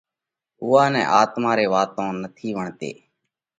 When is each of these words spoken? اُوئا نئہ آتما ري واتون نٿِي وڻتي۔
اُوئا 0.61 0.83
نئہ 0.93 1.03
آتما 1.21 1.51
ري 1.57 1.65
واتون 1.73 2.13
نٿِي 2.23 2.49
وڻتي۔ 2.57 2.91